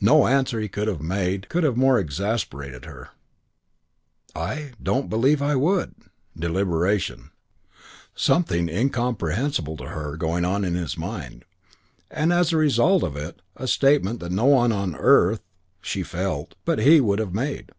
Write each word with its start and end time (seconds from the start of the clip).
XII 0.00 0.06
No 0.06 0.26
answer 0.26 0.58
he 0.58 0.66
could 0.66 0.88
have 0.88 1.00
made 1.00 1.48
could 1.48 1.62
have 1.62 1.76
more 1.76 2.00
exasperated 2.00 2.84
her. 2.84 3.10
"I 4.34 4.72
don't 4.82 5.08
believe 5.08 5.40
I 5.40 5.54
would." 5.54 5.94
Deliberation! 6.36 7.30
Something 8.16 8.68
incomprehensible 8.68 9.76
to 9.76 9.84
her 9.90 10.16
going 10.16 10.44
on 10.44 10.64
in 10.64 10.74
his 10.74 10.98
mind, 10.98 11.44
and 12.10 12.32
as 12.32 12.52
a 12.52 12.56
result 12.56 13.04
of 13.04 13.14
it 13.14 13.40
a 13.54 13.68
statement 13.68 14.18
that 14.18 14.32
no 14.32 14.46
one 14.46 14.72
on 14.72 14.96
earth 14.96 15.42
(she 15.80 16.02
felt) 16.02 16.56
but 16.64 16.80
he 16.80 17.00
would 17.00 17.20
have 17.20 17.32
made. 17.32 17.70